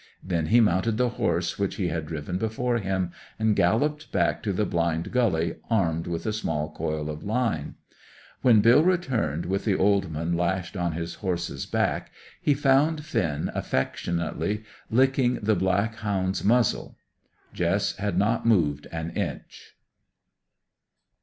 Then 0.23 0.47
he 0.47 0.59
mounted 0.59 0.97
the 0.97 1.09
horse 1.09 1.59
which 1.59 1.75
he 1.75 1.89
had 1.89 2.07
driven 2.07 2.39
before 2.39 2.79
him, 2.79 3.11
and 3.37 3.55
galloped 3.55 4.11
back 4.11 4.41
to 4.41 4.51
the 4.51 4.65
blind 4.65 5.11
gully 5.11 5.57
armed 5.69 6.07
with 6.07 6.25
a 6.25 6.33
small 6.33 6.71
coil 6.71 7.07
of 7.07 7.21
line. 7.23 7.75
When 8.41 8.61
Bill 8.61 8.81
returned 8.83 9.45
with 9.45 9.63
the 9.63 9.75
old 9.77 10.09
man 10.11 10.33
lashed 10.35 10.75
on 10.75 10.93
his 10.93 11.13
horse's 11.21 11.67
back, 11.67 12.11
he 12.41 12.55
found 12.55 13.05
Finn 13.05 13.51
affectionately 13.53 14.63
licking 14.89 15.35
the 15.35 15.55
black 15.55 15.93
hound's 15.97 16.43
muzzle. 16.43 16.97
Jess 17.53 17.95
had 17.97 18.17
not 18.17 18.43
moved 18.43 18.87
an 18.91 19.11
inch. 19.11 19.75